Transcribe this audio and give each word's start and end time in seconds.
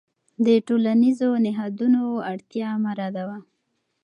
د 0.45 0.47
ټولنیزو 0.67 1.29
نهادونو 1.45 2.03
اړتیا 2.31 2.69
مه 2.83 2.91
ردوه. 2.99 3.37